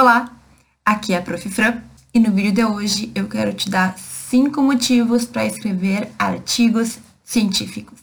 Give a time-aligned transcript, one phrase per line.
[0.00, 0.30] Olá,
[0.86, 1.50] aqui é a Prof.
[1.50, 1.82] Fran
[2.14, 7.98] e no vídeo de hoje eu quero te dar 5 motivos para escrever artigos científicos.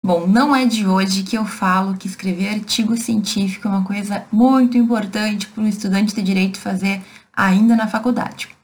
[0.00, 4.24] Bom, não é de hoje que eu falo que escrever artigo científico é uma coisa
[4.30, 7.02] muito importante para um estudante de direito fazer
[7.34, 8.57] ainda na faculdade.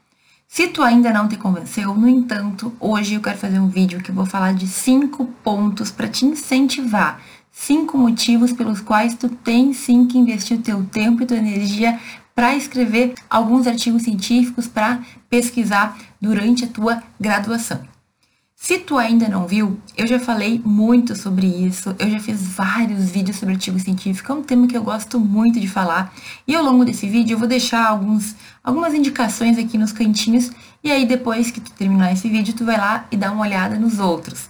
[0.47, 4.11] Se tu ainda não te convenceu, no entanto, hoje eu quero fazer um vídeo que
[4.11, 7.19] vou falar de cinco pontos para te incentivar,
[7.51, 11.99] cinco motivos pelos quais tu tem sim que investir o teu tempo e tua energia
[12.33, 17.94] para escrever alguns artigos científicos para pesquisar durante a tua graduação.
[18.65, 23.11] Se tu ainda não viu, eu já falei muito sobre isso, eu já fiz vários
[23.11, 26.11] vídeos sobre artigo científico, é um tema que eu gosto muito de falar,
[26.47, 30.49] e ao longo desse vídeo eu vou deixar alguns, algumas indicações aqui nos cantinhos,
[30.83, 33.77] e aí depois que tu terminar esse vídeo, tu vai lá e dá uma olhada
[33.77, 34.49] nos outros.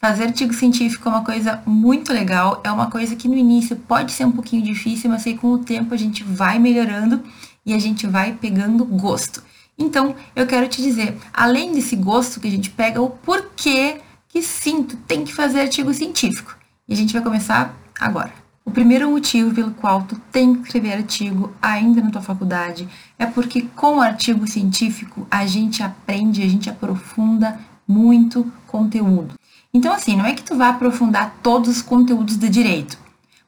[0.00, 4.10] Fazer artigo científico é uma coisa muito legal, é uma coisa que no início pode
[4.10, 7.22] ser um pouquinho difícil, mas aí com o tempo a gente vai melhorando
[7.64, 9.51] e a gente vai pegando gosto.
[9.78, 14.42] Então, eu quero te dizer, além desse gosto que a gente pega, o porquê que
[14.42, 16.56] sim, tu tem que fazer artigo científico.
[16.88, 18.32] E a gente vai começar agora.
[18.64, 23.26] O primeiro motivo pelo qual tu tem que escrever artigo ainda na tua faculdade é
[23.26, 29.34] porque com o artigo científico a gente aprende, a gente aprofunda muito conteúdo.
[29.74, 32.96] Então assim, não é que tu vai aprofundar todos os conteúdos de direito,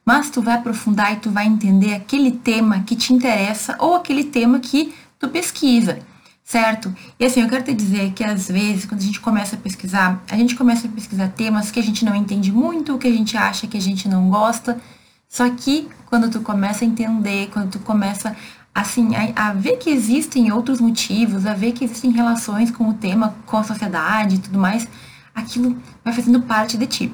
[0.05, 4.25] mas tu vai aprofundar e tu vai entender aquele tema que te interessa ou aquele
[4.25, 5.99] tema que tu pesquisa
[6.45, 6.95] certo?
[7.19, 10.23] E assim, eu quero te dizer que às vezes, quando a gente começa a pesquisar,
[10.29, 13.35] a gente começa a pesquisar temas que a gente não entende muito, que a gente
[13.35, 14.79] acha que a gente não gosta.
[15.27, 18.37] Só que quando tu começa a entender, quando tu começa
[18.73, 22.93] assim a, a ver que existem outros motivos, a ver que existem relações com o
[22.93, 24.87] tema, com a sociedade e tudo mais,
[25.33, 27.13] aquilo vai fazendo parte de ti.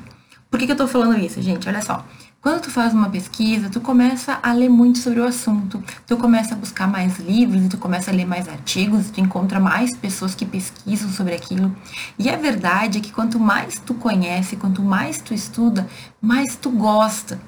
[0.50, 1.70] Por que, que eu tô falando isso, gente?
[1.70, 2.06] Olha só.
[2.42, 6.56] Quando tu faz uma pesquisa, tu começa a ler muito sobre o assunto, tu começa
[6.56, 10.44] a buscar mais livros, tu começa a ler mais artigos, tu encontra mais pessoas que
[10.44, 11.72] pesquisam sobre aquilo.
[12.18, 15.88] E a verdade é que quanto mais tu conhece, quanto mais tu estuda,
[16.20, 17.40] mais tu gosta.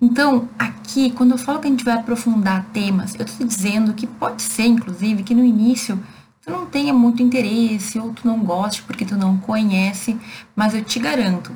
[0.00, 4.04] Então, aqui, quando eu falo que a gente vai aprofundar temas, eu estou dizendo que
[4.04, 5.96] pode ser, inclusive, que no início
[6.44, 10.18] tu não tenha muito interesse ou tu não goste porque tu não conhece,
[10.56, 11.52] mas eu te garanto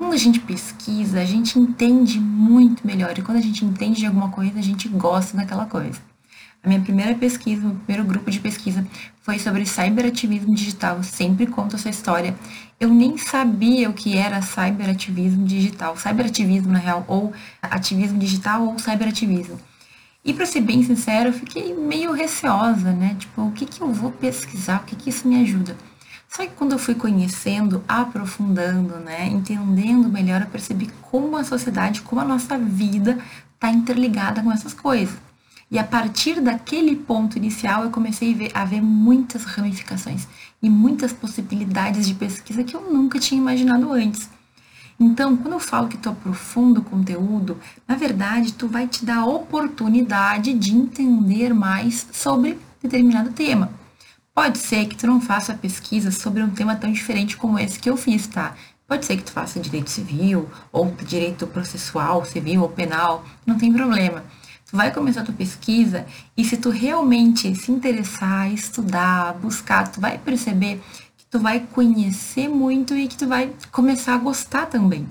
[0.00, 3.18] quando a gente pesquisa, a gente entende muito melhor.
[3.18, 6.00] E quando a gente entende de alguma coisa, a gente gosta daquela coisa.
[6.64, 8.86] A minha primeira pesquisa, o primeiro grupo de pesquisa
[9.20, 11.02] foi sobre cyberativismo digital.
[11.02, 12.34] Sempre conto essa história.
[12.80, 15.94] Eu nem sabia o que era cyberativismo digital.
[15.98, 19.60] Cyberativismo, na real, ou ativismo digital ou cyberativismo.
[20.24, 23.16] E para ser bem sincero, eu fiquei meio receosa, né?
[23.18, 24.80] Tipo, o que, que eu vou pesquisar?
[24.80, 25.76] O que, que isso me ajuda?
[26.30, 32.02] Só que quando eu fui conhecendo, aprofundando, né, entendendo melhor, eu percebi como a sociedade,
[32.02, 33.18] como a nossa vida
[33.54, 35.16] está interligada com essas coisas.
[35.68, 40.28] E a partir daquele ponto inicial, eu comecei a ver, a ver muitas ramificações
[40.62, 44.30] e muitas possibilidades de pesquisa que eu nunca tinha imaginado antes.
[45.00, 47.58] Então, quando eu falo que tu aprofunda o conteúdo,
[47.88, 53.79] na verdade, tu vai te dar a oportunidade de entender mais sobre determinado tema.
[54.40, 57.90] Pode ser que tu não faça pesquisa sobre um tema tão diferente como esse que
[57.90, 58.54] eu fiz, tá?
[58.88, 63.70] Pode ser que tu faça direito civil, ou direito processual, civil ou penal, não tem
[63.70, 64.24] problema.
[64.64, 70.00] Tu vai começar a tua pesquisa e se tu realmente se interessar, estudar, buscar, tu
[70.00, 70.80] vai perceber
[71.18, 75.06] que tu vai conhecer muito e que tu vai começar a gostar também.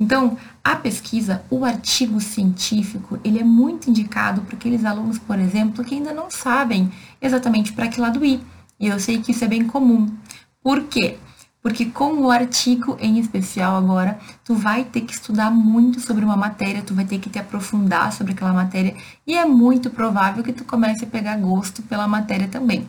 [0.00, 5.84] Então, a pesquisa, o artigo científico, ele é muito indicado para aqueles alunos, por exemplo,
[5.84, 8.40] que ainda não sabem exatamente para que lado ir.
[8.78, 10.08] E eu sei que isso é bem comum.
[10.62, 11.18] Por quê?
[11.60, 16.36] Porque com o artigo em especial agora, tu vai ter que estudar muito sobre uma
[16.36, 18.94] matéria, tu vai ter que te aprofundar sobre aquela matéria,
[19.26, 22.88] e é muito provável que tu comece a pegar gosto pela matéria também.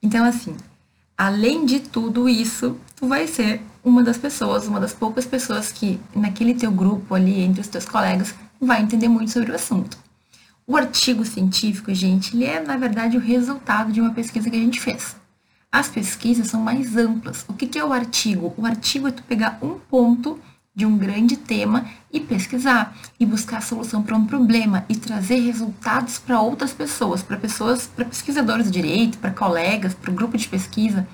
[0.00, 0.56] Então, assim,
[1.18, 6.00] além de tudo isso, tu vai ser uma das pessoas, uma das poucas pessoas que
[6.12, 9.96] naquele teu grupo ali, entre os teus colegas, vai entender muito sobre o assunto.
[10.66, 14.58] O artigo científico, gente, ele é, na verdade, o resultado de uma pesquisa que a
[14.58, 15.14] gente fez.
[15.70, 17.44] As pesquisas são mais amplas.
[17.46, 18.52] O que é o artigo?
[18.56, 20.36] O artigo é tu pegar um ponto
[20.74, 25.38] de um grande tema e pesquisar e buscar a solução para um problema e trazer
[25.38, 30.36] resultados para outras pessoas, para pessoas, para pesquisadores de direito, para colegas, para o grupo
[30.36, 31.06] de pesquisa.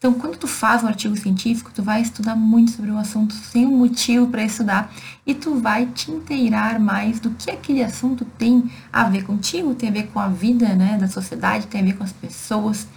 [0.00, 3.66] Então, quando tu faz um artigo científico, tu vai estudar muito sobre o assunto sem
[3.66, 4.90] um motivo para estudar
[5.26, 9.90] e tu vai te inteirar mais do que aquele assunto tem a ver contigo, tem
[9.90, 12.88] a ver com a vida, né, da sociedade, tem a ver com as pessoas.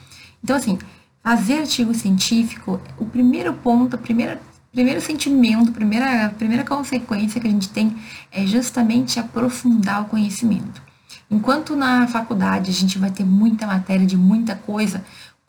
[0.42, 0.80] Então, assim,
[1.22, 4.42] fazer artigo científico, o primeiro ponto, primeira
[4.72, 7.96] primeiro sentimento, primeira, primeira consequência que a gente tem
[8.32, 10.82] é justamente aprofundar o conhecimento.
[11.30, 15.04] Enquanto na faculdade a gente vai ter muita matéria de muita coisa,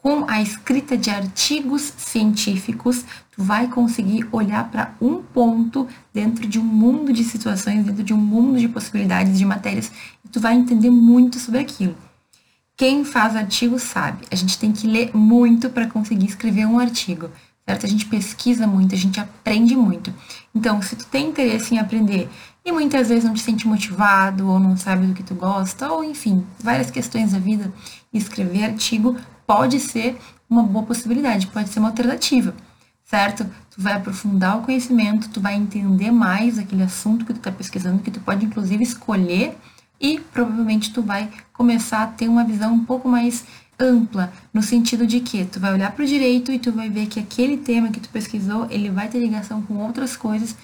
[0.05, 6.59] com a escrita de artigos científicos, tu vai conseguir olhar para um ponto dentro de
[6.59, 9.91] um mundo de situações, dentro de um mundo de possibilidades de matérias,
[10.23, 11.97] e tu vai entender muito sobre aquilo.
[12.77, 17.31] Quem faz artigo sabe, a gente tem que ler muito para conseguir escrever um artigo,
[17.67, 17.87] certo?
[17.87, 20.13] A gente pesquisa muito, a gente aprende muito.
[20.55, 22.29] Então, se tu tem interesse em aprender
[22.63, 26.05] e muitas vezes não te sente motivado ou não sabe do que tu gosta, ou
[26.05, 27.73] enfim, várias questões da vida,
[28.13, 30.19] escrever artigo pode ser
[30.49, 32.55] uma boa possibilidade, pode ser uma alternativa,
[33.05, 33.45] certo?
[33.71, 38.03] Tu vai aprofundar o conhecimento, tu vai entender mais aquele assunto que tu está pesquisando,
[38.03, 39.57] que tu pode inclusive escolher
[40.01, 43.45] e provavelmente tu vai começar a ter uma visão um pouco mais
[43.79, 47.07] ampla, no sentido de que tu vai olhar para o direito e tu vai ver
[47.07, 50.57] que aquele tema que tu pesquisou, ele vai ter ligação com outras coisas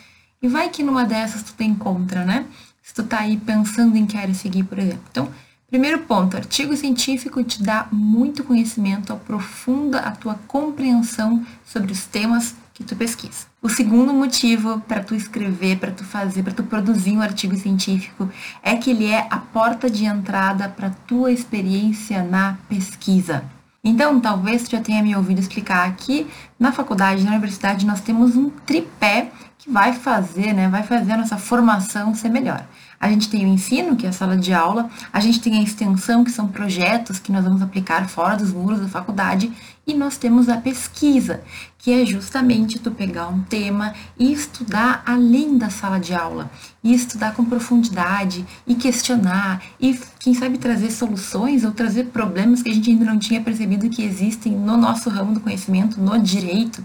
[0.42, 2.46] e vai que numa dessas tu te encontra, né?
[2.82, 5.02] Se tu tá aí pensando em que área seguir, por exemplo.
[5.10, 5.28] Então,
[5.70, 12.56] Primeiro ponto, artigo científico te dá muito conhecimento, aprofunda a tua compreensão sobre os temas
[12.74, 13.46] que tu pesquisa.
[13.62, 18.28] O segundo motivo para tu escrever, para tu fazer, para tu produzir um artigo científico
[18.64, 23.44] é que ele é a porta de entrada para tua experiência na pesquisa.
[23.84, 26.26] Então, talvez tu já tenha me ouvido explicar aqui
[26.58, 31.16] na faculdade, na universidade, nós temos um tripé que vai fazer, né, vai fazer a
[31.18, 32.66] nossa formação ser melhor.
[33.00, 35.62] A gente tem o ensino, que é a sala de aula, a gente tem a
[35.62, 39.50] extensão, que são projetos que nós vamos aplicar fora dos muros da faculdade,
[39.86, 41.40] e nós temos a pesquisa,
[41.78, 46.50] que é justamente tu pegar um tema e estudar além da sala de aula,
[46.84, 52.68] e estudar com profundidade, e questionar, e quem sabe trazer soluções ou trazer problemas que
[52.68, 56.84] a gente ainda não tinha percebido que existem no nosso ramo do conhecimento, no direito.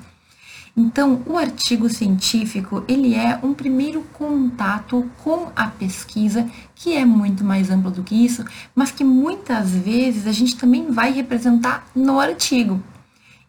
[0.78, 7.46] Então, o artigo científico, ele é um primeiro contato com a pesquisa, que é muito
[7.46, 8.44] mais amplo do que isso,
[8.76, 12.84] mas que muitas vezes a gente também vai representar no artigo.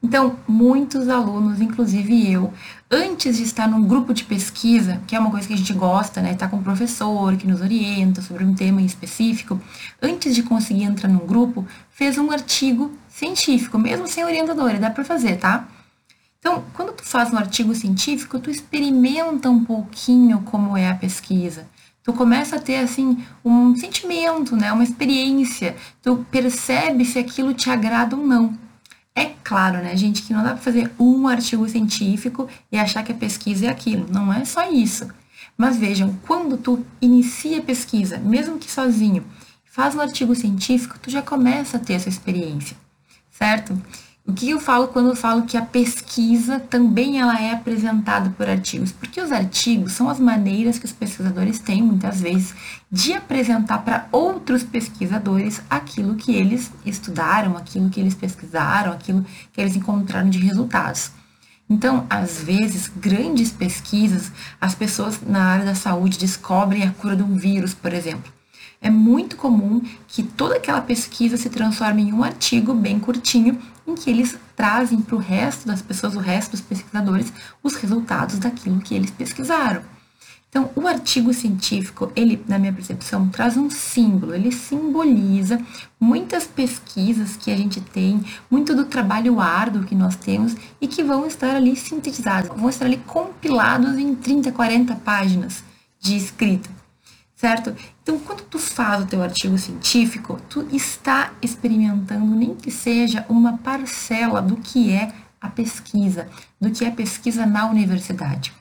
[0.01, 2.53] Então, muitos alunos, inclusive eu,
[2.89, 6.23] antes de estar num grupo de pesquisa, que é uma coisa que a gente gosta,
[6.23, 9.61] né, estar tá com um professor que nos orienta sobre um tema em específico,
[10.01, 15.03] antes de conseguir entrar num grupo, fez um artigo científico, mesmo sem orientador, dá para
[15.03, 15.67] fazer, tá?
[16.47, 21.67] Então, quando tu faz um artigo científico, tu experimenta um pouquinho como é a pesquisa.
[22.05, 25.75] Tu começa a ter assim um sentimento, né, uma experiência.
[26.01, 28.57] Tu percebe se aquilo te agrada ou não.
[29.13, 33.11] É claro, né, gente, que não dá para fazer um artigo científico e achar que
[33.11, 34.07] a pesquisa é aquilo.
[34.09, 35.09] Não é só isso.
[35.59, 39.25] Mas vejam, quando tu inicia a pesquisa, mesmo que sozinho,
[39.65, 42.77] faz um artigo científico, tu já começa a ter essa experiência,
[43.33, 43.77] certo?
[44.29, 48.49] O que eu falo quando eu falo que a pesquisa também ela é apresentada por
[48.49, 48.91] artigos?
[48.91, 52.53] Porque os artigos são as maneiras que os pesquisadores têm, muitas vezes,
[52.91, 59.61] de apresentar para outros pesquisadores aquilo que eles estudaram, aquilo que eles pesquisaram, aquilo que
[59.61, 61.13] eles encontraram de resultados.
[61.71, 67.23] Então, às vezes, grandes pesquisas, as pessoas na área da saúde descobrem a cura de
[67.23, 68.36] um vírus, por exemplo
[68.81, 73.95] é muito comum que toda aquela pesquisa se transforme em um artigo bem curtinho, em
[73.95, 77.33] que eles trazem para o resto das pessoas, o resto dos pesquisadores,
[77.63, 79.83] os resultados daquilo que eles pesquisaram.
[80.49, 85.61] Então, o artigo científico, ele, na minha percepção, traz um símbolo, ele simboliza
[86.01, 91.03] muitas pesquisas que a gente tem, muito do trabalho árduo que nós temos e que
[91.03, 95.63] vão estar ali sintetizados, vão estar ali compilados em 30, 40 páginas
[96.01, 96.76] de escrita
[97.37, 97.77] certo?
[98.03, 103.59] Então, quando tu faz o teu artigo científico, tu está experimentando nem que seja uma
[103.59, 106.27] parcela do que é a pesquisa,
[106.59, 108.53] do que é pesquisa na universidade.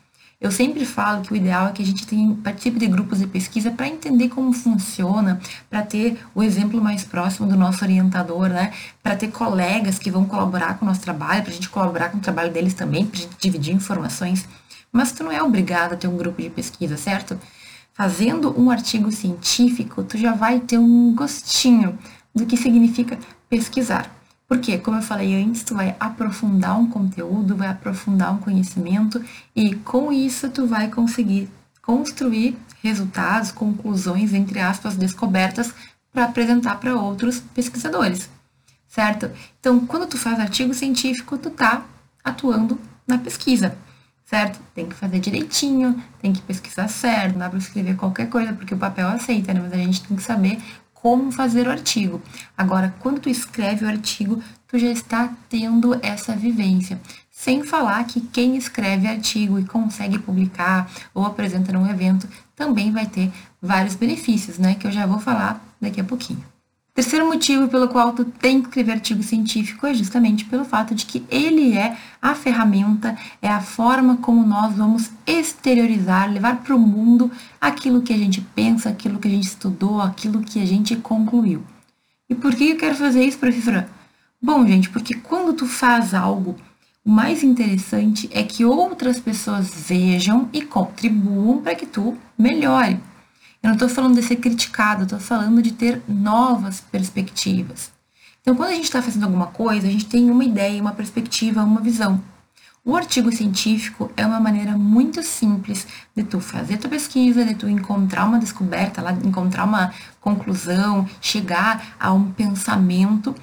[0.41, 3.25] Eu sempre falo que o ideal é que a gente tenha, participe de grupos de
[3.25, 5.39] pesquisa para entender como funciona,
[5.69, 8.73] para ter o exemplo mais próximo do nosso orientador, né?
[9.01, 12.17] Para ter colegas que vão colaborar com o nosso trabalho, para a gente colaborar com
[12.17, 14.45] o trabalho deles também, para a gente dividir informações.
[14.91, 17.39] Mas tu não é obrigado a ter um grupo de pesquisa, certo?
[17.95, 21.97] Fazendo um artigo científico, tu já vai ter um gostinho
[22.35, 23.17] do que significa
[23.49, 24.13] pesquisar.
[24.47, 29.23] Porque, como eu falei antes, tu vai aprofundar um conteúdo, vai aprofundar um conhecimento
[29.55, 31.49] e com isso tu vai conseguir
[31.81, 35.73] construir resultados, conclusões, entre aspas, descobertas
[36.11, 38.29] para apresentar para outros pesquisadores,
[38.87, 39.31] certo?
[39.59, 41.85] Então, quando tu faz artigo científico, tu tá
[42.23, 43.75] atuando na pesquisa
[44.25, 44.59] certo?
[44.73, 48.73] Tem que fazer direitinho, tem que pesquisar certo, não dá para escrever qualquer coisa, porque
[48.73, 49.61] o papel aceita, né?
[49.61, 50.59] Mas a gente tem que saber
[50.93, 52.21] como fazer o artigo.
[52.57, 56.99] Agora, quando tu escreve o artigo, tu já está tendo essa vivência.
[57.29, 63.05] Sem falar que quem escreve artigo e consegue publicar ou apresenta num evento também vai
[63.05, 64.73] ter vários benefícios, né?
[64.73, 66.54] Que eu já vou falar daqui a pouquinho.
[66.95, 71.05] Terceiro motivo pelo qual tu tem que escrever artigo científico é justamente pelo fato de
[71.05, 76.79] que ele é a ferramenta, é a forma como nós vamos exteriorizar, levar para o
[76.79, 80.95] mundo aquilo que a gente pensa, aquilo que a gente estudou, aquilo que a gente
[80.95, 81.61] concluiu.
[82.29, 83.89] E por que eu quero fazer isso, professora?
[84.41, 86.55] Bom, gente, porque quando tu faz algo,
[87.03, 93.01] o mais interessante é que outras pessoas vejam e contribuam para que tu melhore.
[93.65, 97.91] Eu não estou falando de ser criticado, estou falando de ter novas perspectivas.
[98.39, 101.63] Então, quando a gente está fazendo alguma coisa, a gente tem uma ideia, uma perspectiva,
[101.63, 102.21] uma visão.
[102.85, 107.67] O artigo científico é uma maneira muito simples de tu fazer tua pesquisa, de tu
[107.67, 109.91] encontrar uma descoberta, lá, encontrar uma
[110.21, 113.33] conclusão, chegar a um pensamento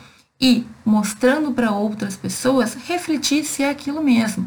[0.40, 4.46] e mostrando para outras pessoas refletir se é aquilo mesmo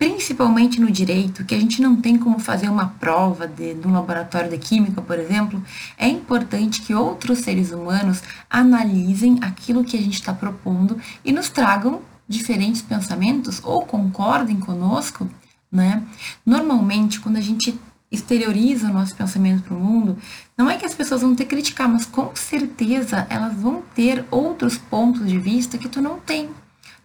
[0.00, 3.92] principalmente no direito, que a gente não tem como fazer uma prova de, de um
[3.92, 5.62] laboratório de química, por exemplo,
[5.98, 11.50] é importante que outros seres humanos analisem aquilo que a gente está propondo e nos
[11.50, 15.28] tragam diferentes pensamentos ou concordem conosco,
[15.70, 16.02] né?
[16.46, 17.78] Normalmente, quando a gente
[18.10, 20.16] exterioriza o nosso pensamento para o mundo,
[20.56, 24.78] não é que as pessoas vão que criticar, mas com certeza elas vão ter outros
[24.78, 26.48] pontos de vista que tu não tem.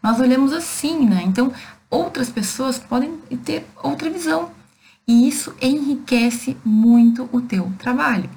[0.02, 1.24] Nós olhamos assim, né?
[1.26, 1.52] Então,
[1.96, 4.52] outras pessoas podem ter outra visão.
[5.08, 8.30] E isso enriquece muito o teu trabalho.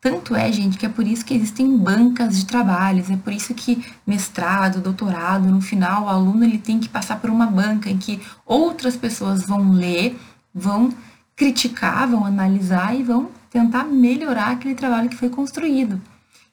[0.00, 3.54] Tanto é, gente, que é por isso que existem bancas de trabalhos, é por isso
[3.54, 7.98] que mestrado, doutorado, no final o aluno ele tem que passar por uma banca em
[7.98, 10.18] que outras pessoas vão ler,
[10.54, 10.90] vão
[11.36, 16.00] criticar, vão analisar e vão tentar melhorar aquele trabalho que foi construído.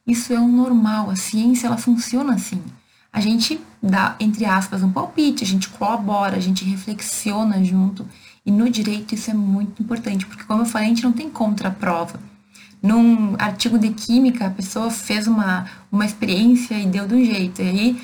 [0.05, 2.61] Isso é o normal, a ciência ela funciona assim
[3.11, 8.07] a gente dá, entre aspas, um palpite, a gente colabora, a gente reflexiona junto.
[8.45, 11.29] E no direito isso é muito importante, porque como eu falei, a gente não tem
[11.29, 12.19] contraprova.
[12.81, 17.61] Num artigo de química, a pessoa fez uma, uma experiência e deu de um jeito.
[17.61, 18.01] E aí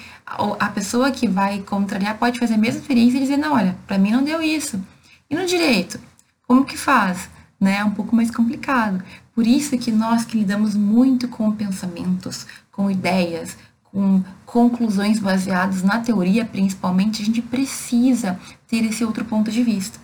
[0.60, 3.98] a pessoa que vai contrariar pode fazer a mesma experiência e dizer, não, olha, para
[3.98, 4.84] mim não deu isso.
[5.30, 6.00] E no direito,
[6.48, 7.30] como que faz?
[7.60, 7.78] Né?
[7.78, 9.04] É um pouco mais complicado.
[9.34, 13.58] Por isso que nós que lidamos muito com pensamentos, com ideias,
[13.94, 20.00] com conclusões baseadas na teoria, principalmente, a gente precisa ter esse outro ponto de vista.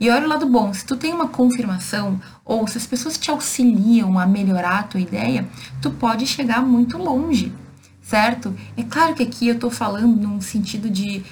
[0.00, 3.30] E olha o lado bom, se tu tem uma confirmação ou se as pessoas te
[3.30, 5.48] auxiliam a melhorar a tua ideia,
[5.80, 7.52] tu pode chegar muito longe,
[8.02, 8.54] certo?
[8.76, 11.24] É claro que aqui eu estou falando num sentido de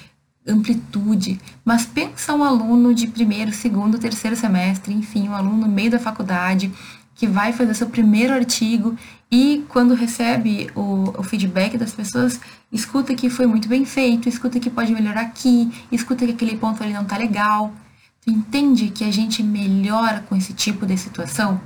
[0.47, 5.91] amplitude, mas pensa um aluno de primeiro, segundo, terceiro semestre, enfim, um aluno no meio
[5.91, 6.71] da faculdade
[7.17, 8.95] que vai fazer seu primeiro artigo
[9.29, 12.39] e quando recebe o, o, feedback das pessoas,
[12.71, 16.81] escuta que foi muito bem feito, escuta que pode melhorar aqui, escuta que aquele ponto
[16.81, 17.73] ali não tá legal.
[18.21, 21.59] Tu entende que a gente melhora com esse tipo de situação?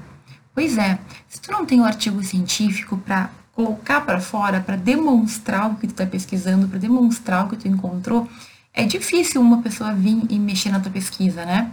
[0.55, 5.70] Pois é, se tu não tem um artigo científico para colocar para fora, para demonstrar
[5.70, 8.27] o que tu está pesquisando, para demonstrar o que tu encontrou,
[8.74, 11.70] é difícil uma pessoa vir e mexer na tua pesquisa, né?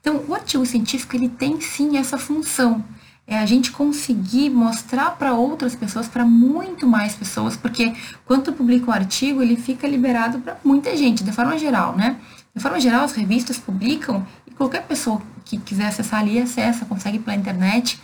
[0.00, 2.84] Então, o artigo científico ele tem sim essa função
[3.26, 8.52] é a gente conseguir mostrar para outras pessoas, para muito mais pessoas, porque quando tu
[8.52, 12.18] publica um artigo, ele fica liberado para muita gente, de forma geral, né?
[12.54, 17.18] De forma geral, as revistas publicam e qualquer pessoa que quiser acessar ali, acessa, consegue
[17.18, 17.98] pela internet.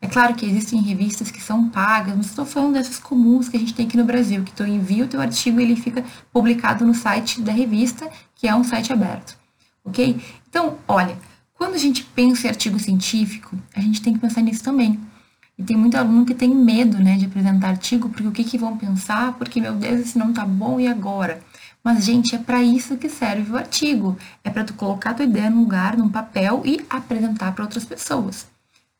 [0.00, 3.60] É claro que existem revistas que são pagas, mas estou falando dessas comuns que a
[3.60, 6.84] gente tem aqui no Brasil, que tu envia o teu artigo e ele fica publicado
[6.84, 9.38] no site da revista, que é um site aberto,
[9.84, 10.20] ok?
[10.48, 11.16] Então, olha,
[11.56, 15.00] quando a gente pensa em artigo científico, a gente tem que pensar nisso também.
[15.58, 18.58] E tem muito aluno que tem medo, né, de apresentar artigo, porque o que, que
[18.58, 19.32] vão pensar?
[19.34, 21.42] Porque, meu Deus, esse não tá bom, e agora?
[21.82, 24.18] Mas, gente, é para isso que serve o artigo.
[24.44, 28.46] É para tu colocar tua ideia num lugar, num papel e apresentar para outras pessoas.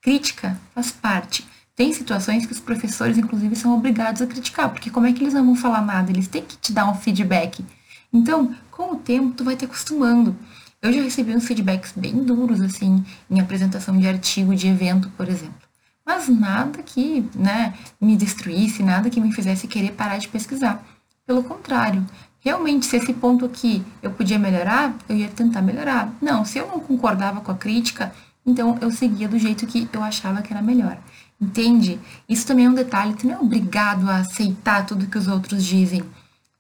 [0.01, 1.47] Crítica faz parte.
[1.75, 5.35] Tem situações que os professores, inclusive, são obrigados a criticar, porque como é que eles
[5.35, 6.11] não vão falar nada?
[6.11, 7.63] Eles têm que te dar um feedback.
[8.11, 10.35] Então, com o tempo, tu vai te acostumando.
[10.83, 15.29] Eu já recebi uns feedbacks bem duros, assim, em apresentação de artigo de evento, por
[15.29, 15.67] exemplo.
[16.05, 20.85] Mas nada que, né, me destruísse, nada que me fizesse querer parar de pesquisar.
[21.27, 22.07] Pelo contrário,
[22.39, 26.15] realmente, se esse ponto aqui eu podia melhorar, eu ia tentar melhorar.
[26.23, 28.13] Não, se eu não concordava com a crítica,
[28.47, 30.97] então eu seguia do jeito que eu achava que era melhor.
[31.41, 31.99] Entende?
[32.29, 35.65] Isso também é um detalhe, tu não é obrigado a aceitar tudo que os outros
[35.65, 36.05] dizem.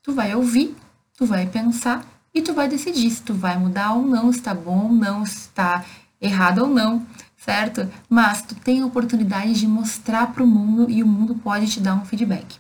[0.03, 0.77] Tu vai ouvir,
[1.17, 2.05] tu vai pensar
[2.37, 5.25] e tu vai decidir se tu vai mudar ou não, se está bom ou não,
[5.25, 5.83] se está
[6.21, 7.03] errado ou não,
[7.35, 7.91] certo?
[8.11, 11.81] Mas tu tem a oportunidade de mostrar para o mundo e o mundo pode te
[11.81, 12.59] dar um feedback.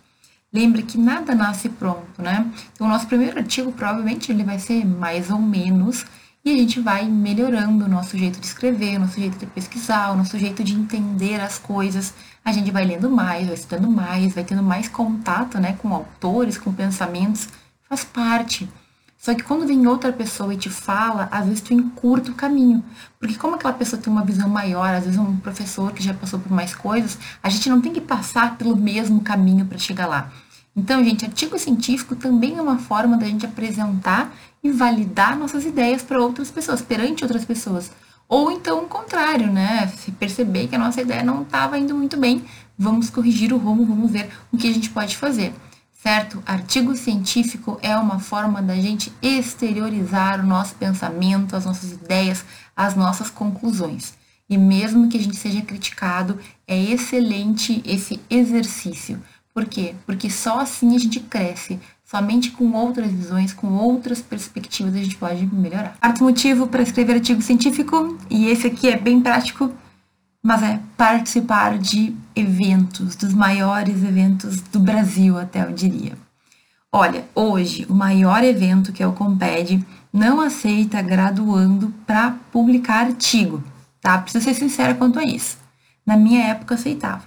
[0.50, 2.50] Lembre que nada nasce pronto, né?
[2.73, 6.06] Então, o nosso primeiro artigo provavelmente ele vai ser mais ou menos
[6.42, 10.11] e a gente vai melhorando o nosso jeito de escrever, o nosso jeito de pesquisar,
[10.12, 12.14] o nosso jeito de entender as coisas.
[12.42, 16.56] A gente vai lendo mais, vai estudando mais, vai tendo mais contato, né, com autores,
[16.56, 17.47] com pensamentos.
[17.87, 18.66] Faz parte.
[19.19, 22.85] Só que quando vem outra pessoa e te fala, às vezes tu encurta o caminho.
[23.19, 26.39] Porque como aquela pessoa tem uma visão maior, às vezes um professor que já passou
[26.39, 30.31] por mais coisas, a gente não tem que passar pelo mesmo caminho para chegar lá.
[30.77, 34.33] Então, gente, artigo científico também é uma forma da gente apresentar
[34.63, 37.91] e validar nossas ideias para outras pessoas, perante outras pessoas.
[38.29, 39.87] Ou então o contrário, né?
[39.99, 42.45] Se perceber que a nossa ideia não estava indo muito bem,
[42.77, 45.55] vamos corrigir o rumo, vamos ver o que a gente pode fazer.
[46.07, 46.41] Certo?
[46.47, 52.45] Artigo científico é uma forma da gente exteriorizar o nosso pensamento, as nossas ideias,
[52.77, 54.15] as nossas conclusões.
[54.49, 59.21] E mesmo que a gente seja criticado, é excelente esse exercício
[59.57, 59.95] por quê?
[60.05, 61.81] Porque só assim a gente cresce.
[62.05, 65.97] Somente com outras visões, com outras perspectivas, a gente pode melhorar.
[65.99, 69.73] Quarto motivo para escrever artigo científico, e esse aqui é bem prático,
[70.47, 76.17] mas é participar de eventos, dos maiores eventos do Brasil, até eu diria.
[76.93, 83.61] Olha, hoje o maior evento que é o Comped não aceita graduando para publicar artigo,
[84.00, 84.19] tá?
[84.19, 85.59] Preciso ser sincera quanto a isso.
[86.07, 87.25] Na minha época aceitava.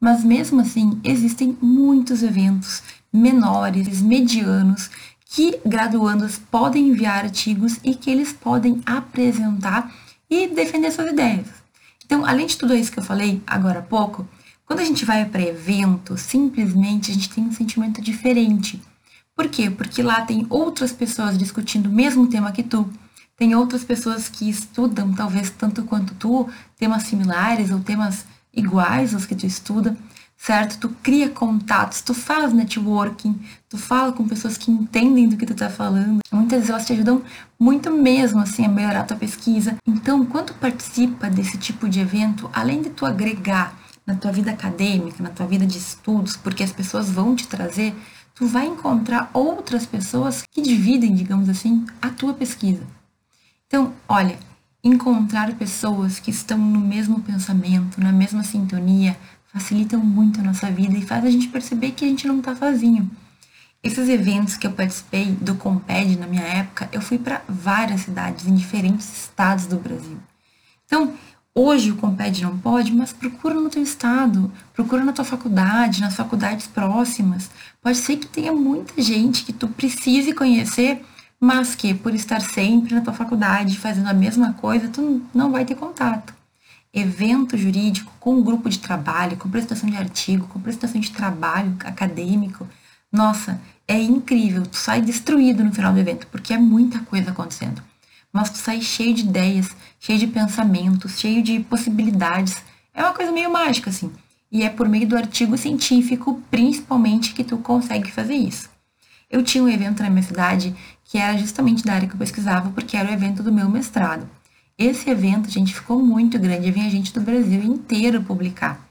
[0.00, 2.82] Mas mesmo assim, existem muitos eventos
[3.12, 4.90] menores, medianos,
[5.24, 9.94] que graduandos podem enviar artigos e que eles podem apresentar
[10.28, 11.55] e defender suas ideias.
[12.06, 14.26] Então, além de tudo isso que eu falei agora há pouco,
[14.64, 18.80] quando a gente vai para evento, simplesmente a gente tem um sentimento diferente.
[19.34, 19.68] Por quê?
[19.68, 22.88] Porque lá tem outras pessoas discutindo o mesmo tema que tu,
[23.36, 26.48] tem outras pessoas que estudam, talvez tanto quanto tu,
[26.78, 29.96] temas similares ou temas iguais aos que tu estuda,
[30.36, 30.78] certo?
[30.78, 35.54] Tu cria contatos, tu faz networking, tu fala com pessoas que entendem do que tu
[35.54, 36.20] tá falando.
[36.30, 37.22] Muitas vezes elas te ajudam
[37.58, 39.76] muito mesmo, assim, a melhorar a tua pesquisa.
[39.86, 43.76] Então, quando tu participa desse tipo de evento, além de tu agregar
[44.06, 47.94] na tua vida acadêmica, na tua vida de estudos, porque as pessoas vão te trazer,
[48.34, 52.82] tu vai encontrar outras pessoas que dividem, digamos assim, a tua pesquisa.
[53.66, 54.38] Então, olha,
[54.84, 59.16] encontrar pessoas que estão no mesmo pensamento, na mesma sintonia,
[59.56, 62.54] facilitam muito a nossa vida e faz a gente perceber que a gente não está
[62.54, 63.10] sozinho.
[63.82, 68.46] Esses eventos que eu participei do Comped na minha época, eu fui para várias cidades
[68.46, 70.18] em diferentes estados do Brasil.
[70.84, 71.14] Então,
[71.54, 76.14] hoje o Comped não pode, mas procura no teu estado, procura na tua faculdade, nas
[76.14, 77.50] faculdades próximas.
[77.80, 81.02] Pode ser que tenha muita gente que tu precise conhecer
[81.40, 85.64] mas que por estar sempre na tua faculdade fazendo a mesma coisa, tu não vai
[85.64, 86.34] ter contato.
[86.98, 92.66] Evento jurídico com grupo de trabalho, com apresentação de artigo, com apresentação de trabalho acadêmico,
[93.12, 94.66] nossa, é incrível.
[94.66, 97.82] Tu sai destruído no final do evento, porque é muita coisa acontecendo.
[98.32, 102.62] Mas tu sai cheio de ideias, cheio de pensamentos, cheio de possibilidades.
[102.94, 104.10] É uma coisa meio mágica, assim.
[104.50, 108.70] E é por meio do artigo científico, principalmente, que tu consegue fazer isso.
[109.30, 112.70] Eu tinha um evento na minha cidade que era justamente da área que eu pesquisava,
[112.70, 114.28] porque era o evento do meu mestrado.
[114.78, 118.86] Esse evento, gente, ficou muito grande, vinha gente do Brasil inteiro publicar.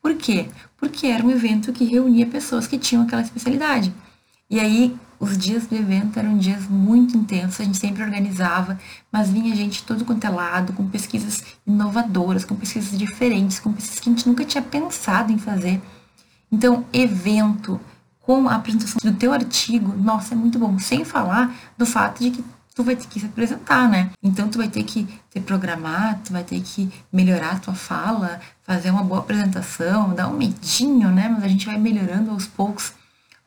[0.00, 0.48] Por quê?
[0.76, 3.92] Porque era um evento que reunia pessoas que tinham aquela especialidade.
[4.48, 8.78] E aí, os dias do evento eram dias muito intensos, a gente sempre organizava,
[9.10, 14.00] mas vinha gente todo quanto é lado, com pesquisas inovadoras, com pesquisas diferentes, com pesquisas
[14.00, 15.80] que a gente nunca tinha pensado em fazer.
[16.52, 17.80] Então, evento,
[18.20, 20.78] com a apresentação do teu artigo, nossa, é muito bom.
[20.78, 22.44] Sem falar do fato de que
[22.74, 24.10] tu vai ter que se apresentar, né?
[24.22, 28.40] Então tu vai ter que se programar, tu vai ter que melhorar a tua fala,
[28.64, 31.28] fazer uma boa apresentação, dar um medinho, né?
[31.28, 32.92] Mas a gente vai melhorando aos poucos.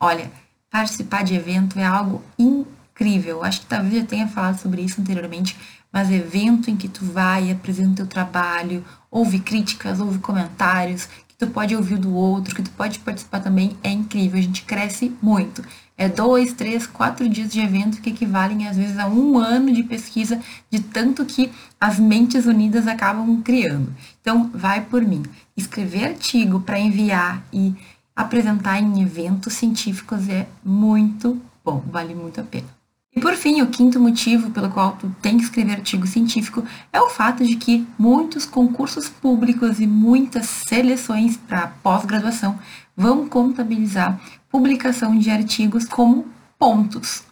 [0.00, 0.30] Olha,
[0.70, 3.44] participar de evento é algo incrível.
[3.44, 5.58] Acho que talvez eu tenha falado sobre isso anteriormente,
[5.92, 11.46] mas evento em que tu vai, apresenta o teu trabalho, ouve críticas, ouve comentários, tu
[11.46, 15.62] pode ouvir do outro, que tu pode participar também, é incrível, a gente cresce muito.
[15.98, 19.82] É dois, três, quatro dias de evento que equivalem às vezes a um ano de
[19.82, 23.92] pesquisa, de tanto que as mentes unidas acabam criando.
[24.20, 25.24] Então, vai por mim.
[25.56, 27.74] Escrever artigo para enviar e
[28.14, 32.78] apresentar em eventos científicos é muito bom, vale muito a pena.
[33.18, 37.00] E por fim, o quinto motivo pelo qual tu tem que escrever artigo científico é
[37.00, 42.56] o fato de que muitos concursos públicos e muitas seleções para pós-graduação
[42.96, 46.26] vão contabilizar publicação de artigos como
[46.58, 47.22] pontos.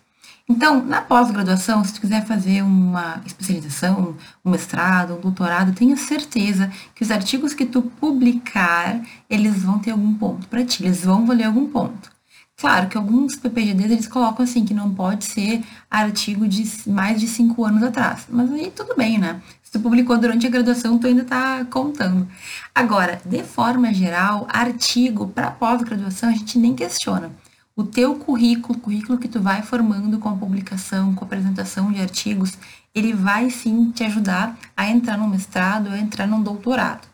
[0.49, 6.71] Então, na pós-graduação, se tu quiser fazer uma especialização, um mestrado, um doutorado, tenha certeza
[6.95, 11.27] que os artigos que tu publicar, eles vão ter algum ponto para ti, eles vão
[11.27, 12.16] valer algum ponto.
[12.59, 17.29] Claro que alguns PPGDs eles colocam assim, que não pode ser artigo de mais de
[17.29, 18.27] cinco anos atrás.
[18.31, 19.43] Mas aí tudo bem, né?
[19.63, 22.27] Se tu publicou durante a graduação, tu ainda está contando.
[22.75, 27.31] Agora, de forma geral, artigo para pós-graduação a gente nem questiona.
[27.75, 31.93] O teu currículo, o currículo que tu vai formando com a publicação, com a apresentação
[31.93, 32.57] de artigos,
[32.95, 37.07] ele vai sim te ajudar a entrar no mestrado, a entrar num doutorado.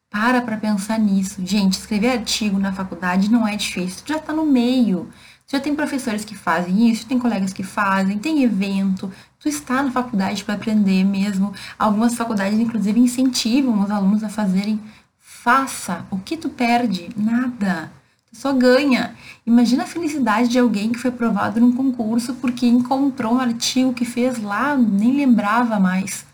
[0.09, 1.45] Para para pensar nisso.
[1.45, 5.11] Gente, escrever artigo na faculdade não é difícil, tu já está no meio.
[5.47, 9.91] Já tem professores que fazem isso, tem colegas que fazem, tem evento, tu está na
[9.91, 11.53] faculdade para aprender mesmo.
[11.79, 14.81] Algumas faculdades, inclusive, incentivam os alunos a fazerem.
[15.19, 16.07] Faça.
[16.11, 17.11] O que tu perde?
[17.15, 17.93] Nada.
[18.31, 19.15] Tu só ganha.
[19.47, 24.07] Imagina a felicidade de alguém que foi aprovado num concurso porque encontrou um artigo que
[24.07, 26.25] fez lá, nem lembrava mais.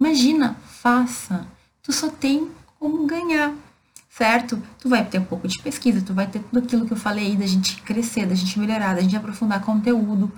[0.00, 1.46] Imagina, faça.
[1.82, 3.52] Tu só tem como ganhar
[4.18, 4.60] certo?
[4.80, 7.36] Tu vai ter um pouco de pesquisa, tu vai ter tudo aquilo que eu falei
[7.36, 10.32] da gente crescer, da gente melhorar, da gente aprofundar conteúdo.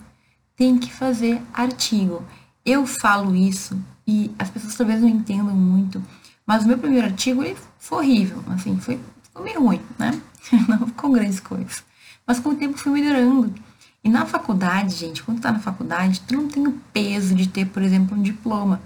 [0.55, 2.23] Tem que fazer artigo.
[2.63, 6.03] Eu falo isso e as pessoas talvez não entendam muito,
[6.47, 10.21] mas o meu primeiro artigo ele foi horrível, assim, foi ficou meio ruim, né?
[10.69, 11.83] Não ficou grandes coisas.
[12.27, 13.55] Mas com o tempo fui melhorando.
[14.03, 17.49] E na faculdade, gente, quando tu tá na faculdade, tu não tem o peso de
[17.49, 18.81] ter, por exemplo, um diploma.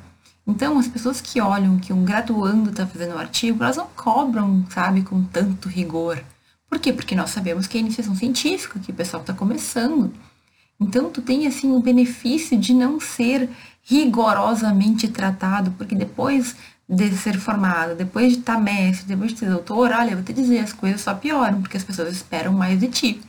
[0.46, 4.64] Então, as pessoas que olham que um graduando está fazendo um artigo, elas não cobram,
[4.68, 6.22] sabe, com tanto rigor.
[6.68, 6.92] Por quê?
[6.92, 10.12] Porque nós sabemos que é iniciação científica, que o pessoal está começando.
[10.78, 13.48] Então, tu tem, assim, o benefício de não ser
[13.82, 19.48] rigorosamente tratado, porque depois de ser formado, depois de estar tá mestre, depois de ser
[19.48, 22.78] doutor, olha, eu vou te dizer, as coisas só pioram, porque as pessoas esperam mais
[22.78, 23.22] de ti.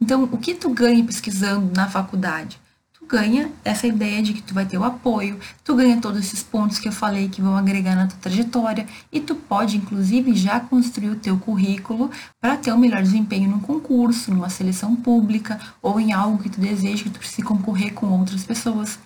[0.00, 2.60] Então, o que tu ganha pesquisando na faculdade?
[3.08, 6.78] Ganha essa ideia de que tu vai ter o apoio, tu ganha todos esses pontos
[6.78, 11.10] que eu falei que vão agregar na tua trajetória e tu pode inclusive já construir
[11.10, 12.10] o teu currículo
[12.40, 16.60] para ter um melhor desempenho num concurso, numa seleção pública ou em algo que tu
[16.60, 18.98] deseja que tu precise concorrer com outras pessoas.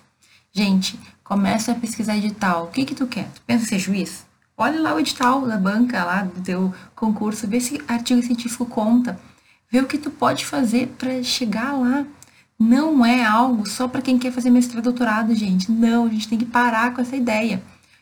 [0.53, 2.65] Gente, começa a pesquisar edital.
[2.65, 3.29] O que que tu quer?
[3.35, 4.25] Tu pensa ser juiz?
[4.55, 9.19] Olha lá o edital da banca lá do teu concurso, vê se artigo científico conta.
[9.69, 12.05] Vê o que tu pode fazer para chegar lá
[12.59, 15.71] não é algo só para quem quer fazer mestrado, doutorado, gente.
[15.71, 17.61] Não, a gente tem que parar com essa ideia.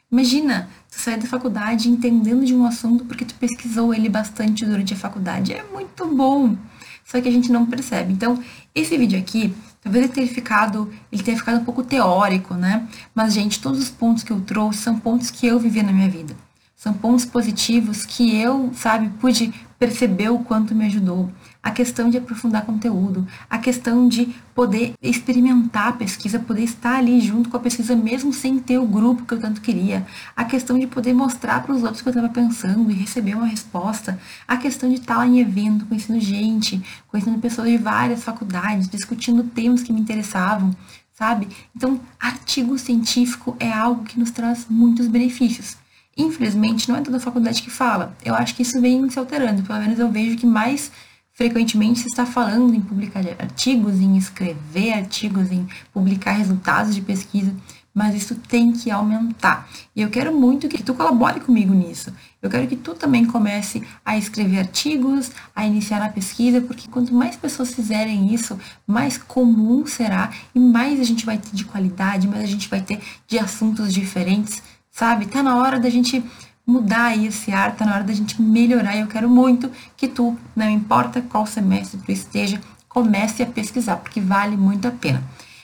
[0.10, 4.94] Imagina, tu sair da faculdade entendendo de um assunto porque tu pesquisou ele bastante durante
[4.94, 5.52] a faculdade.
[5.52, 6.56] É muito bom.
[7.04, 8.14] Só que a gente não percebe.
[8.14, 8.42] Então,
[8.74, 12.88] esse vídeo aqui, talvez ele tenha ficado, ele tenha ficado um pouco teórico, né?
[13.14, 16.10] Mas, gente, todos os pontos que eu trouxe são pontos que eu vivi na minha
[16.10, 16.36] vida.
[16.76, 21.30] São pontos positivos que eu, sabe, pude perceber o quanto me ajudou
[21.66, 27.20] a questão de aprofundar conteúdo, a questão de poder experimentar a pesquisa, poder estar ali
[27.20, 30.78] junto com a pesquisa mesmo sem ter o grupo que eu tanto queria, a questão
[30.78, 34.20] de poder mostrar para os outros o que eu estava pensando e receber uma resposta,
[34.48, 39.82] a questão de estar em evento, conhecendo gente, conhecendo pessoas de várias faculdades, discutindo temas
[39.82, 40.70] que me interessavam,
[41.16, 41.48] sabe?
[41.76, 45.78] Então, artigo científico é algo que nos traz muitos benefícios.
[46.16, 48.16] Infelizmente, não é toda faculdade que fala.
[48.24, 49.64] Eu acho que isso vem se alterando.
[49.64, 50.92] Pelo menos eu vejo que mais
[51.36, 57.54] frequentemente se está falando em publicar artigos, em escrever artigos, em publicar resultados de pesquisa,
[57.94, 59.70] mas isso tem que aumentar.
[59.96, 62.12] E eu quero muito que tu colabore comigo nisso.
[62.42, 67.14] Eu quero que tu também comece a escrever artigos, a iniciar a pesquisa, porque quanto
[67.14, 72.28] mais pessoas fizerem isso, mais comum será e mais a gente vai ter de qualidade,
[72.28, 75.26] mais a gente vai ter de assuntos diferentes, sabe?
[75.26, 76.24] Tá na hora da gente
[76.66, 78.96] mudar aí esse ar, tá na hora da gente melhorar.
[78.96, 83.98] E eu quero muito que tu, não importa qual semestre tu esteja, comece a pesquisar,
[83.98, 85.24] porque vale muito a pena.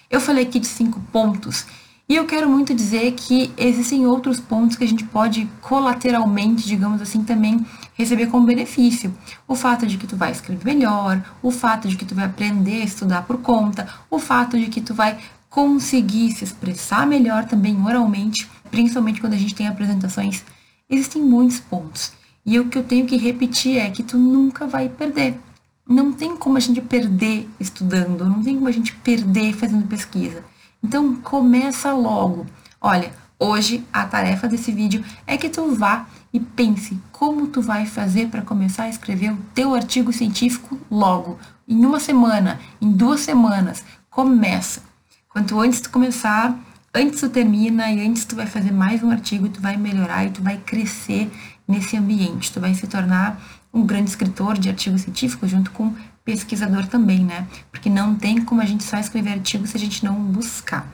[0.09, 1.65] Eu falei aqui de cinco pontos
[2.11, 7.01] e eu quero muito dizer que existem outros pontos que a gente pode colateralmente, digamos
[7.01, 9.15] assim, também receber como benefício.
[9.47, 12.81] O fato de que tu vai escrever melhor, o fato de que tu vai aprender
[12.81, 15.17] a estudar por conta, o fato de que tu vai
[15.49, 20.43] conseguir se expressar melhor também oralmente, principalmente quando a gente tem apresentações.
[20.91, 22.11] Existem muitos pontos.
[22.45, 25.39] E o que eu tenho que repetir é que tu nunca vai perder.
[25.87, 30.43] Não tem como a gente perder estudando, não tem como a gente perder fazendo pesquisa.
[30.83, 32.45] Então começa logo.
[32.81, 37.85] Olha, hoje a tarefa desse vídeo é que tu vá e pense como tu vai
[37.85, 43.21] fazer para começar a escrever o teu artigo científico logo, em uma semana, em duas
[43.21, 43.83] semanas.
[44.09, 44.83] Começa.
[45.29, 46.59] Quanto antes tu começar,
[46.93, 50.31] antes tu termina e antes tu vai fazer mais um artigo, tu vai melhorar e
[50.31, 51.31] tu vai crescer
[51.67, 52.51] nesse ambiente.
[52.51, 53.41] Tu vai se tornar
[53.73, 57.47] um grande escritor de artigos científicos junto com pesquisador também, né?
[57.71, 60.87] Porque não tem como a gente só escrever artigo se a gente não buscar.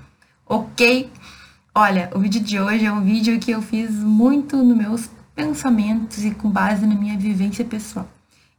[0.45, 1.11] Ok?
[1.73, 6.23] Olha, o vídeo de hoje é um vídeo que eu fiz muito nos meus pensamentos
[6.25, 8.09] e com base na minha vivência pessoal.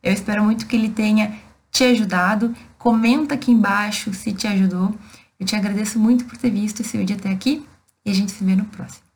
[0.02, 1.34] Eu espero muito que ele tenha
[1.70, 2.54] te ajudado.
[2.78, 4.94] Comenta aqui embaixo se te ajudou.
[5.38, 7.66] Eu te agradeço muito por ter visto esse vídeo até aqui
[8.04, 9.07] e a gente se vê no próximo.